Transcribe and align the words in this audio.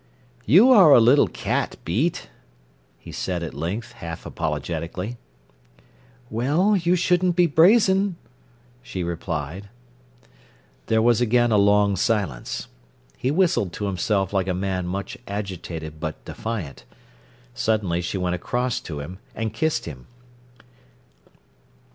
"You 0.47 0.71
are 0.71 0.93
a 0.93 0.99
little 0.99 1.27
cat, 1.27 1.75
Beat," 1.85 2.27
he 2.97 3.11
said 3.11 3.43
at 3.43 3.53
length, 3.53 3.91
half 3.91 4.25
apologetically. 4.25 5.17
"Well, 6.31 6.75
you 6.75 6.95
shouldn't 6.95 7.35
be 7.35 7.45
brazen," 7.45 8.15
she 8.81 9.03
replied. 9.03 9.69
There 10.87 11.03
was 11.03 11.21
again 11.21 11.51
a 11.51 11.57
long 11.59 11.95
silence. 11.95 12.67
He 13.15 13.29
whistled 13.29 13.73
to 13.73 13.85
himself 13.85 14.33
like 14.33 14.47
a 14.47 14.55
man 14.55 14.87
much 14.87 15.19
agitated 15.27 15.99
but 15.99 16.25
defiant. 16.25 16.83
Suddenly 17.53 18.01
she 18.01 18.17
went 18.17 18.33
across 18.33 18.79
to 18.79 19.01
him 19.01 19.19
and 19.35 19.53
kissed 19.53 19.85
him. 19.85 20.07